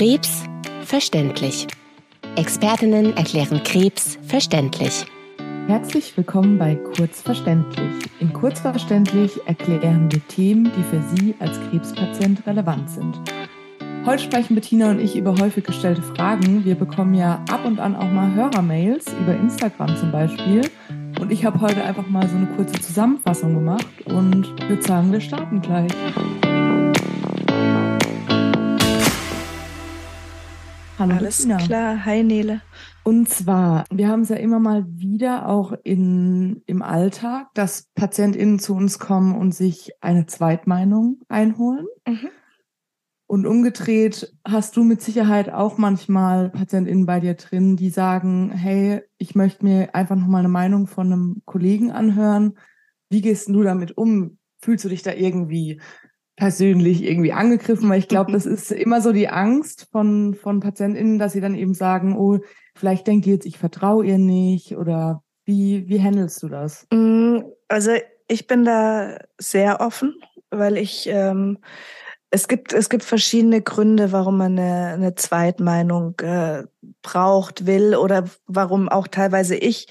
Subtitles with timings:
[0.00, 0.44] Krebs
[0.86, 1.66] verständlich.
[2.34, 5.04] Expertinnen erklären Krebs verständlich.
[5.66, 8.08] Herzlich willkommen bei Kurzverständlich.
[8.18, 13.20] In Kurzverständlich erklären wir Themen, die für Sie als Krebspatient relevant sind.
[14.06, 16.64] Heute sprechen Bettina und ich über häufig gestellte Fragen.
[16.64, 20.62] Wir bekommen ja ab und an auch mal Hörermails über Instagram zum Beispiel.
[21.20, 25.20] Und ich habe heute einfach mal so eine kurze Zusammenfassung gemacht und würde sagen, wir
[25.20, 25.92] starten gleich.
[31.00, 31.56] Hallo Alles Bettina.
[31.56, 32.60] klar, hi Nele.
[33.04, 38.58] Und zwar, wir haben es ja immer mal wieder auch in, im Alltag, dass PatientInnen
[38.58, 41.86] zu uns kommen und sich eine Zweitmeinung einholen.
[42.06, 42.28] Mhm.
[43.26, 49.00] Und umgedreht hast du mit Sicherheit auch manchmal PatientInnen bei dir drin, die sagen, hey,
[49.16, 52.58] ich möchte mir einfach nochmal eine Meinung von einem Kollegen anhören.
[53.08, 54.36] Wie gehst du damit um?
[54.62, 55.80] Fühlst du dich da irgendwie
[56.40, 61.18] persönlich irgendwie angegriffen, weil ich glaube, das ist immer so die Angst von, von PatientInnen,
[61.18, 62.38] dass sie dann eben sagen, oh,
[62.74, 66.86] vielleicht denkt ihr jetzt, ich vertraue ihr nicht oder wie, wie handelst du das?
[66.90, 67.90] Mm, also
[68.26, 70.14] ich bin da sehr offen,
[70.50, 71.58] weil ich ähm,
[72.30, 76.62] es gibt es gibt verschiedene Gründe, warum man eine, eine Zweitmeinung äh,
[77.02, 79.88] braucht, will oder warum auch teilweise ich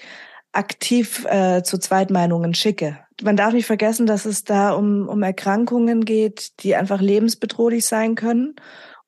[0.52, 6.06] aktiv äh, zu Zweitmeinungen schicke man darf nicht vergessen, dass es da um, um Erkrankungen
[6.06, 8.56] geht, die einfach lebensbedrohlich sein können.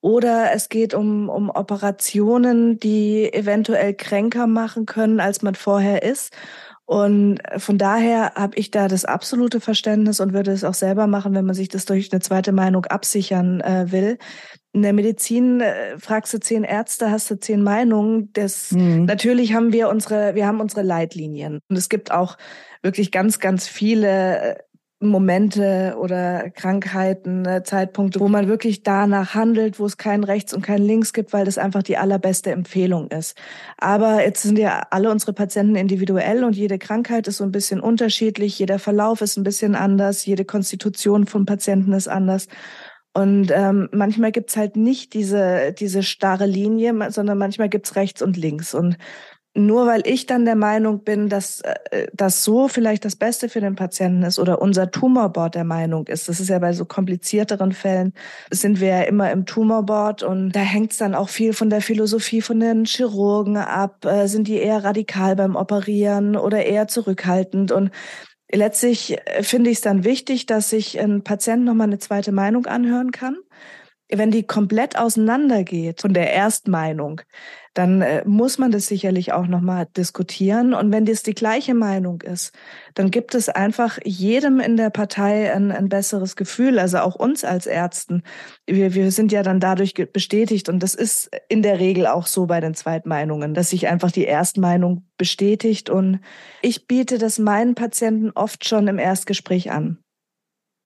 [0.01, 6.33] Oder es geht um, um Operationen, die eventuell kränker machen können, als man vorher ist.
[6.92, 11.34] Und von daher habe ich da das absolute Verständnis und würde es auch selber machen,
[11.34, 14.17] wenn man sich das durch eine zweite Meinung absichern äh, will.
[14.73, 18.34] In der Medizin äh, fragst du zehn Ärzte, hast du zehn Meinungen.
[18.34, 19.06] Das mhm.
[19.06, 21.62] natürlich haben wir unsere, wir haben unsere Leitlinien.
[21.69, 22.38] Und es gibt auch
[22.81, 24.56] wirklich ganz, ganz viele äh,
[25.02, 30.61] Momente oder Krankheiten, äh, Zeitpunkte, wo man wirklich danach handelt, wo es kein Rechts und
[30.61, 33.35] kein Links gibt, weil das einfach die allerbeste Empfehlung ist.
[33.77, 37.79] Aber jetzt sind ja alle unsere Patienten individuell und jede Krankheit ist so ein bisschen
[37.79, 42.47] unterschiedlich, jeder Verlauf ist ein bisschen anders, jede Konstitution von Patienten ist anders.
[43.13, 48.38] Und ähm, manchmal gibt's halt nicht diese, diese starre Linie, sondern manchmal gibt's rechts und
[48.38, 48.73] links.
[48.73, 48.97] Und
[49.53, 53.59] nur weil ich dann der Meinung bin, dass äh, das so vielleicht das Beste für
[53.59, 57.73] den Patienten ist oder unser Tumorboard der Meinung ist, das ist ja bei so komplizierteren
[57.73, 58.13] Fällen,
[58.50, 61.81] sind wir ja immer im Tumorboard und da hängt es dann auch viel von der
[61.81, 64.06] Philosophie von den Chirurgen ab.
[64.06, 67.73] Äh, sind die eher radikal beim Operieren oder eher zurückhaltend?
[67.73, 67.91] Und
[68.51, 72.68] letztlich äh, finde ich es dann wichtig, dass sich ein Patient nochmal eine zweite Meinung
[72.68, 73.35] anhören kann
[74.13, 77.22] wenn die komplett auseinandergeht von der Erstmeinung,
[77.73, 80.73] dann äh, muss man das sicherlich auch nochmal diskutieren.
[80.73, 82.53] Und wenn das die gleiche Meinung ist,
[82.95, 87.45] dann gibt es einfach jedem in der Partei ein, ein besseres Gefühl, also auch uns
[87.45, 88.23] als Ärzten.
[88.67, 92.45] Wir, wir sind ja dann dadurch bestätigt und das ist in der Regel auch so
[92.45, 95.89] bei den Zweitmeinungen, dass sich einfach die Erstmeinung bestätigt.
[95.89, 96.19] Und
[96.61, 99.97] ich biete das meinen Patienten oft schon im Erstgespräch an.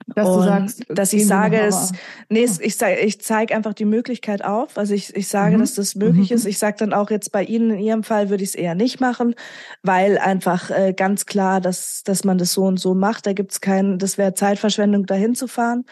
[0.07, 1.91] Dass und du sagst, dass ich sage, es,
[2.29, 4.77] nee, ich, ich zeige einfach die Möglichkeit auf.
[4.77, 5.61] Also ich, ich sage, mhm.
[5.61, 6.35] dass das möglich mhm.
[6.35, 6.45] ist.
[6.45, 8.99] Ich sage dann auch jetzt bei Ihnen in Ihrem Fall würde ich es eher nicht
[8.99, 9.33] machen,
[9.81, 13.25] weil einfach äh, ganz klar, dass, dass man das so und so macht.
[13.25, 15.85] Da gibt es keinen, das wäre Zeitverschwendung, dahin zu fahren.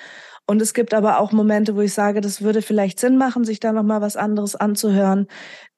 [0.46, 3.62] Und es gibt aber auch Momente, wo ich sage, das würde vielleicht Sinn machen, sich
[3.62, 5.28] da nochmal was anderes anzuhören.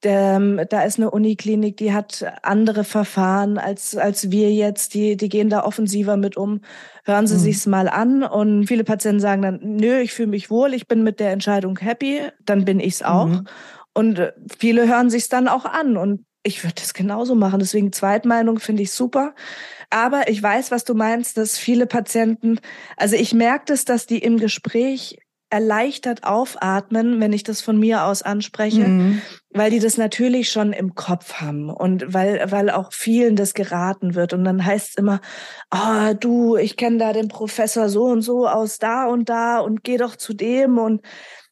[0.04, 4.96] Der, ähm, da ist eine Uniklinik, die hat andere Verfahren als, als wir jetzt.
[4.96, 6.62] Die, die gehen da offensiver mit um.
[7.04, 7.40] Hören Sie mhm.
[7.40, 8.24] sich's mal an.
[8.24, 11.78] Und viele Patienten sagen dann, nö, ich fühle mich wohl, ich bin mit der Entscheidung
[11.78, 12.22] happy.
[12.44, 13.28] Dann bin ich's auch.
[13.28, 13.48] Mhm.
[13.94, 15.96] Und äh, viele hören sich's dann auch an.
[15.96, 17.60] Und ich würde das genauso machen.
[17.60, 19.34] Deswegen Zweitmeinung finde ich super.
[19.90, 22.60] Aber ich weiß, was du meinst, dass viele Patienten,
[22.98, 25.18] also ich merke das, dass die im Gespräch
[25.50, 29.22] erleichtert aufatmen, wenn ich das von mir aus anspreche, mhm.
[29.52, 34.16] weil die das natürlich schon im Kopf haben und weil, weil auch vielen das geraten
[34.16, 34.34] wird.
[34.34, 35.22] Und dann heißt es immer,
[35.70, 39.60] ah, oh, du, ich kenne da den Professor so und so aus da und da
[39.60, 41.02] und geh doch zu dem und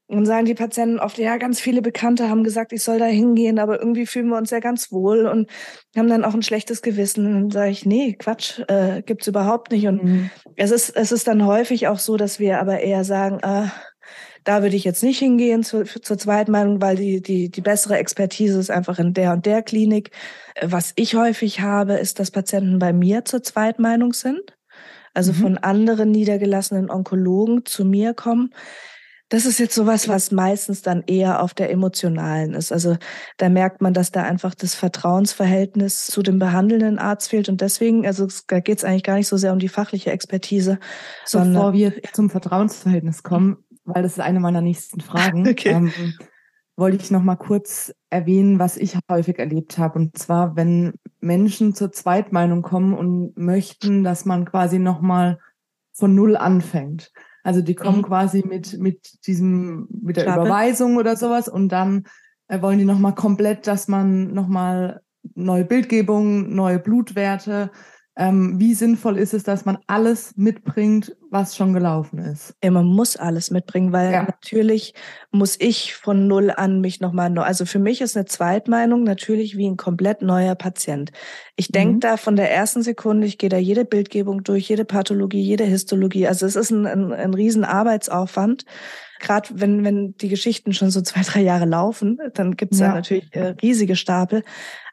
[0.08, 3.58] und sagen die Patienten oft, ja, ganz viele Bekannte haben gesagt, ich soll da hingehen,
[3.58, 5.50] aber irgendwie fühlen wir uns ja ganz wohl und
[5.96, 7.26] haben dann auch ein schlechtes Gewissen.
[7.26, 9.88] Und dann sage ich, nee, Quatsch, äh, gibt's überhaupt nicht.
[9.88, 10.30] Und mhm.
[10.58, 13.70] es ist, es ist dann häufig auch so, dass wir aber eher sagen, äh,
[14.44, 18.60] da würde ich jetzt nicht hingehen zu, zur Zweitmeinung, weil die, die, die bessere Expertise
[18.60, 20.12] ist einfach in der und der Klinik.
[20.62, 24.58] Was ich häufig habe, ist, dass Patienten bei mir zur Zweitmeinung sind.
[25.14, 25.38] Also mhm.
[25.38, 28.54] von anderen niedergelassenen Onkologen zu mir kommen
[29.34, 32.72] das ist jetzt sowas, was meistens dann eher auf der emotionalen ist.
[32.72, 32.98] Also
[33.38, 37.50] da merkt man, dass da einfach das Vertrauensverhältnis zu dem behandelnden Arzt fehlt.
[37.50, 40.78] Und deswegen, also da geht es eigentlich gar nicht so sehr um die fachliche Expertise.
[41.56, 45.48] Bevor wir zum Vertrauensverhältnis kommen, weil das ist eine meiner nächsten Fragen.
[45.50, 45.70] Okay.
[45.70, 45.92] Ähm,
[46.76, 49.98] wollte ich noch mal kurz erwähnen, was ich häufig erlebt habe.
[49.98, 55.40] Und zwar, wenn Menschen zur Zweitmeinung kommen und möchten, dass man quasi noch mal
[55.92, 57.12] von Null anfängt.
[57.44, 58.04] Also die kommen mhm.
[58.04, 60.42] quasi mit, mit diesem, mit der Klappe.
[60.42, 62.06] Überweisung oder sowas und dann
[62.48, 65.02] äh, wollen die noch mal komplett, dass man noch mal
[65.36, 67.72] neue Bildgebung, neue Blutwerte,
[68.16, 72.54] ähm, wie sinnvoll ist es, dass man alles mitbringt, was schon gelaufen ist?
[72.64, 74.24] Ja, man muss alles mitbringen, weil ja.
[74.24, 74.94] natürlich
[75.32, 77.42] muss ich von null an mich nochmal neu.
[77.42, 81.12] Also für mich ist eine Zweitmeinung natürlich wie ein komplett neuer Patient.
[81.56, 82.00] Ich denke mhm.
[82.02, 86.28] da von der ersten Sekunde, ich gehe da jede Bildgebung durch, jede Pathologie, jede Histologie.
[86.28, 88.66] Also es ist ein, ein, ein riesen Arbeitsaufwand
[89.24, 92.90] gerade wenn, wenn die Geschichten schon so zwei, drei Jahre laufen, dann gibt's ja.
[92.90, 94.44] da natürlich äh, riesige Stapel.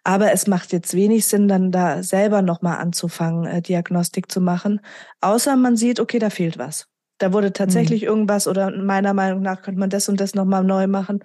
[0.05, 4.81] Aber es macht jetzt wenig Sinn, dann da selber nochmal anzufangen, äh, Diagnostik zu machen.
[5.20, 6.87] Außer man sieht, okay, da fehlt was.
[7.20, 8.08] Da wurde tatsächlich mhm.
[8.08, 11.20] irgendwas oder meiner Meinung nach könnte man das und das nochmal neu machen.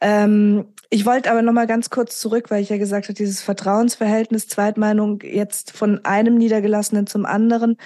[0.00, 4.46] Ähm, ich wollte aber nochmal ganz kurz zurück, weil ich ja gesagt habe, dieses Vertrauensverhältnis,
[4.46, 7.76] Zweitmeinung jetzt von einem Niedergelassenen zum anderen,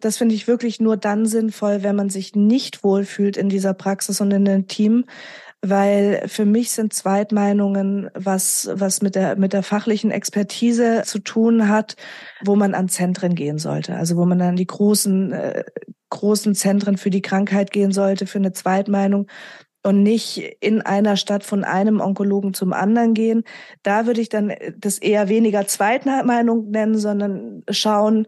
[0.00, 4.20] das finde ich wirklich nur dann sinnvoll, wenn man sich nicht wohlfühlt in dieser Praxis
[4.20, 5.04] und in dem Team,
[5.66, 11.68] weil für mich sind Zweitmeinungen was, was mit der, mit der fachlichen Expertise zu tun
[11.68, 11.96] hat,
[12.44, 13.96] wo man an Zentren gehen sollte.
[13.96, 15.64] Also wo man an die großen, äh,
[16.10, 19.26] großen Zentren für die Krankheit gehen sollte, für eine Zweitmeinung
[19.82, 23.44] und nicht in einer Stadt von einem Onkologen zum anderen gehen.
[23.82, 28.26] Da würde ich dann das eher weniger Zweitmeinung nennen, sondern schauen,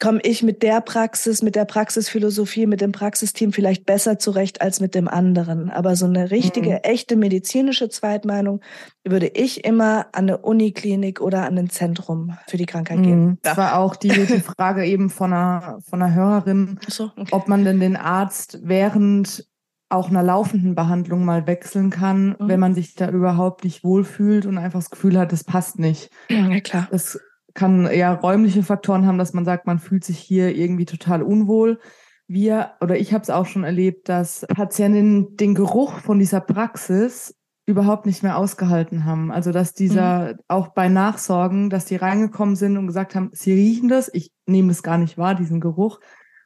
[0.00, 4.80] komme ich mit der Praxis, mit der Praxisphilosophie, mit dem Praxisteam vielleicht besser zurecht als
[4.80, 5.70] mit dem anderen.
[5.70, 6.78] Aber so eine richtige, mhm.
[6.82, 8.60] echte medizinische Zweitmeinung
[9.04, 13.24] würde ich immer an eine Uniklinik oder an ein Zentrum für die Krankheit gehen.
[13.24, 13.38] Mhm.
[13.42, 17.28] Das war auch die, die Frage eben von einer, von einer Hörerin, so, okay.
[17.30, 19.46] ob man denn den Arzt während
[19.90, 22.48] auch einer laufenden Behandlung mal wechseln kann, mhm.
[22.48, 26.10] wenn man sich da überhaupt nicht wohlfühlt und einfach das Gefühl hat, das passt nicht.
[26.28, 26.88] Ja, klar.
[26.90, 27.20] Das
[27.54, 31.80] kann eher räumliche Faktoren haben, dass man sagt, man fühlt sich hier irgendwie total unwohl.
[32.26, 37.34] Wir oder ich habe es auch schon erlebt, dass Patientinnen den Geruch von dieser Praxis
[37.66, 39.30] überhaupt nicht mehr ausgehalten haben.
[39.32, 40.38] Also dass dieser mhm.
[40.48, 44.70] auch bei Nachsorgen, dass die reingekommen sind und gesagt haben, sie riechen das, ich nehme
[44.70, 46.00] es gar nicht wahr, diesen Geruch,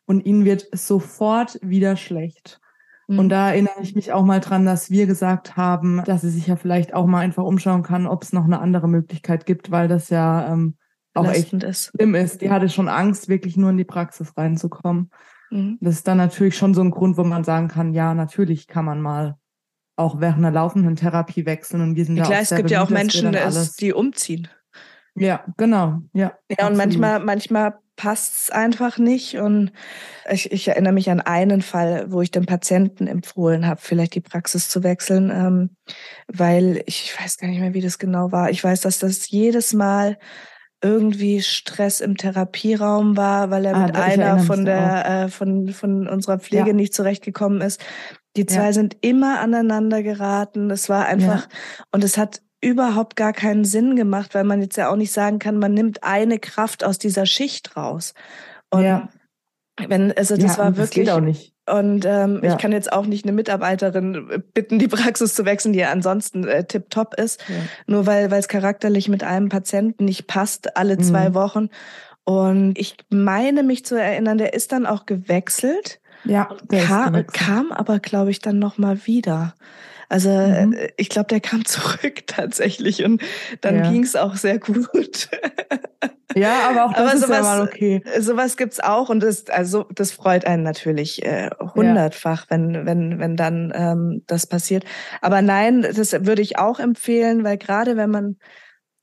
[0.07, 2.61] und ihnen wird sofort wieder schlecht.
[3.09, 3.29] Und mhm.
[3.29, 6.57] da erinnere ich mich auch mal dran, dass wir gesagt haben, dass sie sich ja
[6.57, 10.11] vielleicht auch mal einfach umschauen kann, ob es noch eine andere Möglichkeit gibt, weil das
[10.11, 10.77] ja ähm,
[11.19, 11.93] auch echt ist.
[11.95, 12.41] schlimm ist.
[12.41, 15.11] Die hatte schon Angst, wirklich nur in die Praxis reinzukommen.
[15.51, 15.79] Mhm.
[15.81, 18.85] Das ist dann natürlich schon so ein Grund, wo man sagen kann, ja, natürlich kann
[18.85, 19.37] man mal
[19.97, 22.89] auch während einer laufenden Therapie wechseln und wir sind ja, klar, es gibt ja auch
[22.89, 23.37] Menschen,
[23.81, 24.49] die umziehen.
[25.17, 26.39] Ja, genau, ja.
[26.49, 29.37] Ja, und manchmal, manchmal passt's einfach nicht.
[29.37, 29.73] Und
[30.31, 34.21] ich, ich erinnere mich an einen Fall, wo ich dem Patienten empfohlen habe, vielleicht die
[34.21, 35.77] Praxis zu wechseln, ähm,
[36.29, 38.49] weil ich weiß gar nicht mehr, wie das genau war.
[38.51, 40.19] Ich weiß, dass das jedes Mal
[40.83, 46.07] irgendwie Stress im Therapieraum war, weil er ah, mit einer von der äh, von von
[46.09, 46.73] unserer Pflege ja.
[46.73, 47.81] nicht zurechtgekommen ist.
[48.37, 48.73] Die zwei ja.
[48.73, 50.71] sind immer aneinander geraten.
[50.71, 51.85] Es war einfach ja.
[51.91, 55.39] und es hat überhaupt gar keinen Sinn gemacht, weil man jetzt ja auch nicht sagen
[55.39, 58.15] kann, man nimmt eine Kraft aus dieser Schicht raus.
[58.71, 59.09] Und ja.
[59.87, 61.55] Wenn also das war wirklich das geht auch nicht.
[61.71, 62.53] Und ähm, ja.
[62.53, 66.47] ich kann jetzt auch nicht eine Mitarbeiterin bitten, die Praxis zu wechseln, die ja ansonsten
[66.47, 67.57] äh, tipptopp ist, ja.
[67.87, 71.03] nur weil weil es charakterlich mit einem Patienten nicht passt, alle mhm.
[71.03, 71.69] zwei Wochen.
[72.25, 76.01] Und ich meine mich zu erinnern, der ist dann auch gewechselt.
[76.25, 77.47] Ja, der kam, gewechselt.
[77.47, 79.55] kam aber, glaube ich, dann nochmal wieder.
[80.09, 80.73] Also mhm.
[80.73, 83.23] Äh, ich glaube, der kam zurück tatsächlich und
[83.61, 83.91] dann ja.
[83.91, 85.29] ging es auch sehr gut.
[86.35, 88.03] Ja, aber auch das aber ist sowas, ja mal okay.
[88.21, 92.51] Sowas gibt's auch und das, also das freut einen natürlich äh, hundertfach, ja.
[92.51, 94.85] wenn wenn wenn dann ähm, das passiert.
[95.21, 98.37] Aber nein, das würde ich auch empfehlen, weil gerade wenn man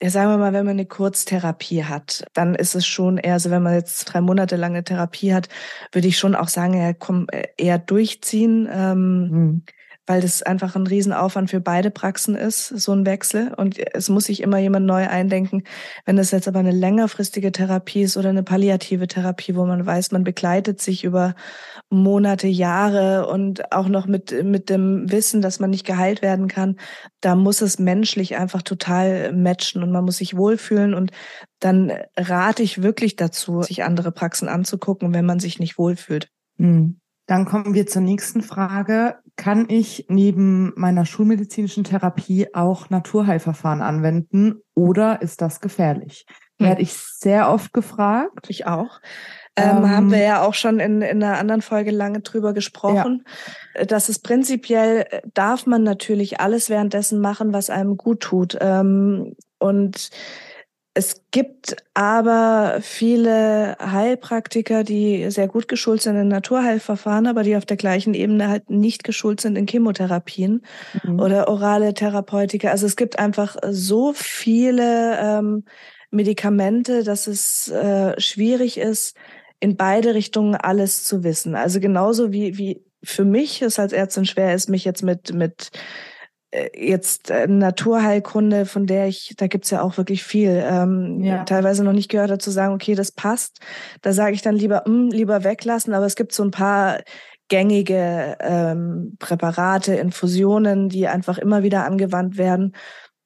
[0.03, 3.49] ja, sagen wir mal, wenn man eine Kurztherapie hat, dann ist es schon eher so,
[3.49, 5.47] wenn man jetzt drei Monate lange Therapie hat,
[5.93, 8.69] würde ich schon auch sagen, ja, komm, äh, eher durchziehen.
[8.71, 9.63] Ähm, mhm
[10.07, 13.53] weil das einfach ein Riesenaufwand für beide Praxen ist, so ein Wechsel.
[13.55, 15.63] Und es muss sich immer jemand neu eindenken.
[16.05, 20.11] Wenn das jetzt aber eine längerfristige Therapie ist oder eine palliative Therapie, wo man weiß,
[20.11, 21.35] man begleitet sich über
[21.89, 26.77] Monate, Jahre und auch noch mit, mit dem Wissen, dass man nicht geheilt werden kann,
[27.21, 30.93] da muss es menschlich einfach total matchen und man muss sich wohlfühlen.
[30.93, 31.11] Und
[31.59, 36.29] dann rate ich wirklich dazu, sich andere Praxen anzugucken, wenn man sich nicht wohlfühlt.
[36.57, 36.99] Mhm.
[37.27, 39.15] Dann kommen wir zur nächsten Frage.
[39.37, 46.25] Kann ich neben meiner schulmedizinischen Therapie auch Naturheilverfahren anwenden oder ist das gefährlich?
[46.57, 46.67] Hm.
[46.67, 48.49] Werde ich sehr oft gefragt.
[48.49, 49.01] Ich auch.
[49.57, 53.25] Ähm, ähm, haben wir ja auch schon in, in einer anderen Folge lange drüber gesprochen.
[53.75, 53.85] Ja.
[53.85, 58.57] Das ist prinzipiell, darf man natürlich alles währenddessen machen, was einem gut tut.
[58.59, 60.09] Ähm, und
[60.97, 67.65] es gibt aber viele Heilpraktiker, die sehr gut geschult sind in Naturheilverfahren, aber die auf
[67.65, 70.63] der gleichen Ebene halt nicht geschult sind in Chemotherapien
[71.03, 71.19] mhm.
[71.19, 72.69] oder orale Therapeutika.
[72.69, 75.65] Also es gibt einfach so viele ähm,
[76.11, 79.17] Medikamente, dass es äh, schwierig ist,
[79.59, 81.55] in beide Richtungen alles zu wissen.
[81.55, 85.71] Also genauso wie, wie für mich es als Ärztin schwer ist, mich jetzt mit, mit
[86.75, 91.43] jetzt äh, Naturheilkunde, von der ich, da gibt's ja auch wirklich viel, ähm, ja.
[91.43, 93.59] teilweise noch nicht gehört dazu sagen, okay, das passt.
[94.01, 96.99] Da sage ich dann lieber, mh, hm, lieber weglassen, aber es gibt so ein paar
[97.47, 102.75] gängige ähm, Präparate, Infusionen, die einfach immer wieder angewandt werden.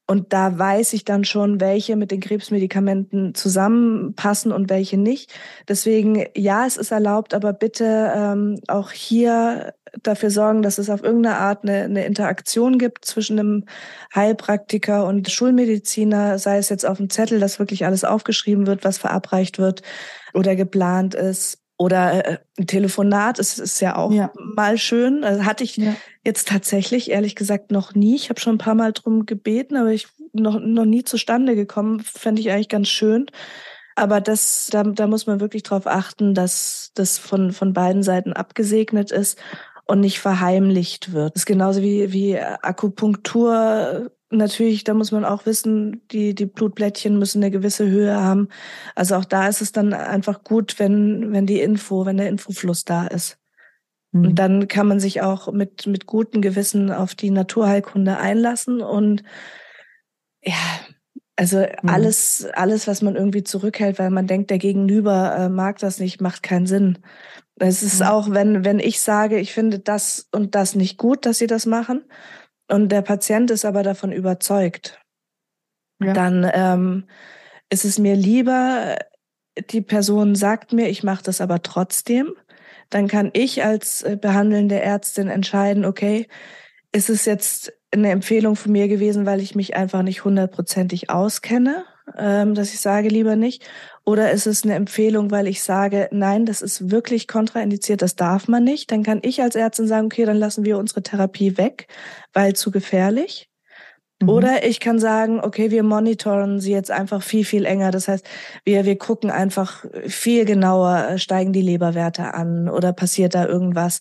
[0.09, 5.31] Und da weiß ich dann schon, welche mit den Krebsmedikamenten zusammenpassen und welche nicht.
[5.67, 11.03] Deswegen, ja, es ist erlaubt, aber bitte ähm, auch hier dafür sorgen, dass es auf
[11.03, 13.65] irgendeine Art eine, eine Interaktion gibt zwischen einem
[14.15, 18.97] Heilpraktiker und Schulmediziner, sei es jetzt auf dem Zettel, dass wirklich alles aufgeschrieben wird, was
[18.97, 19.83] verabreicht wird
[20.33, 21.59] oder geplant ist.
[21.79, 24.31] Oder äh, ein Telefonat ist, ist ja auch ja.
[24.35, 25.23] mal schön.
[25.23, 25.95] Also hatte ich ja.
[26.25, 28.15] jetzt tatsächlich, ehrlich gesagt, noch nie.
[28.15, 32.01] Ich habe schon ein paar Mal drum gebeten, aber ich noch, noch nie zustande gekommen.
[32.01, 33.27] Fände ich eigentlich ganz schön.
[33.95, 38.33] Aber das, da, da muss man wirklich drauf achten, dass das von, von beiden Seiten
[38.33, 39.39] abgesegnet ist
[39.85, 41.35] und nicht verheimlicht wird.
[41.35, 47.17] Das ist genauso wie, wie Akupunktur natürlich, da muss man auch wissen, die, die Blutblättchen
[47.17, 48.49] müssen eine gewisse Höhe haben.
[48.95, 52.85] Also auch da ist es dann einfach gut, wenn, wenn die Info, wenn der Infofluss
[52.85, 53.39] da ist.
[54.11, 54.25] Mhm.
[54.25, 59.23] Und dann kann man sich auch mit, mit gutem Gewissen auf die Naturheilkunde einlassen und
[60.43, 60.53] ja,
[61.35, 61.89] also mhm.
[61.89, 66.21] alles, alles, was man irgendwie zurückhält, weil man denkt, der Gegenüber äh, mag das nicht,
[66.21, 66.99] macht keinen Sinn.
[67.55, 68.07] Es ist mhm.
[68.07, 71.65] auch, wenn, wenn ich sage, ich finde das und das nicht gut, dass sie das
[71.65, 72.03] machen,
[72.69, 74.99] und der Patient ist aber davon überzeugt,
[76.01, 76.13] ja.
[76.13, 77.07] dann ähm,
[77.69, 78.97] ist es mir lieber,
[79.69, 82.33] die Person sagt mir, ich mache das aber trotzdem.
[82.89, 86.27] Dann kann ich als äh, behandelnde Ärztin entscheiden, okay,
[86.91, 91.85] ist es jetzt eine Empfehlung von mir gewesen, weil ich mich einfach nicht hundertprozentig auskenne,
[92.17, 93.63] ähm, dass ich sage lieber nicht.
[94.05, 98.47] Oder ist es eine Empfehlung, weil ich sage, nein, das ist wirklich kontraindiziert, das darf
[98.47, 98.91] man nicht.
[98.91, 101.87] Dann kann ich als Ärztin sagen, okay, dann lassen wir unsere Therapie weg,
[102.33, 103.49] weil zu gefährlich.
[104.21, 104.29] Mhm.
[104.29, 107.91] Oder ich kann sagen, okay, wir monitoren sie jetzt einfach viel, viel enger.
[107.91, 108.25] Das heißt,
[108.65, 113.99] wir, wir gucken einfach viel genauer, steigen die Leberwerte an oder passiert da irgendwas.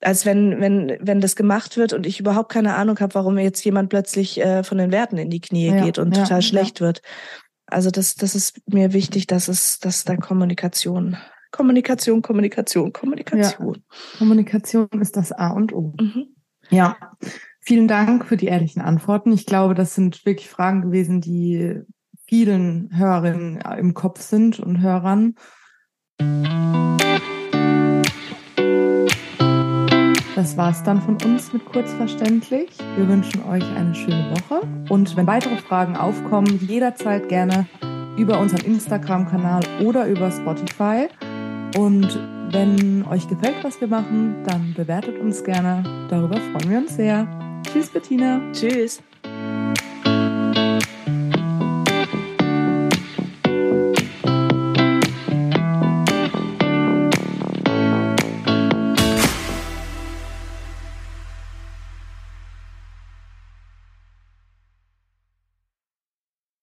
[0.00, 3.64] Als wenn, wenn, wenn das gemacht wird und ich überhaupt keine Ahnung habe, warum jetzt
[3.64, 6.80] jemand plötzlich äh, von den Werten in die Knie ja, geht und ja, total schlecht
[6.80, 6.86] ja.
[6.86, 7.02] wird.
[7.72, 11.16] Also das, das ist mir wichtig, dass es, dass da Kommunikation,
[11.50, 13.74] Kommunikation, Kommunikation, Kommunikation.
[13.74, 14.18] Ja.
[14.18, 15.94] Kommunikation ist das A und O.
[16.00, 16.34] Mhm.
[16.70, 16.96] Ja.
[17.60, 19.32] Vielen Dank für die ehrlichen Antworten.
[19.32, 21.80] Ich glaube, das sind wirklich Fragen gewesen, die
[22.26, 25.36] vielen Hörerinnen im Kopf sind und Hörern.
[30.34, 32.70] Das war's dann von uns mit Kurzverständlich.
[32.96, 37.66] Wir wünschen euch eine schöne Woche und wenn weitere Fragen aufkommen, jederzeit gerne
[38.16, 41.08] über unseren Instagram-Kanal oder über Spotify.
[41.76, 42.18] Und
[42.50, 45.82] wenn euch gefällt, was wir machen, dann bewertet uns gerne.
[46.08, 47.26] Darüber freuen wir uns sehr.
[47.70, 48.40] Tschüss, Bettina.
[48.52, 49.02] Tschüss.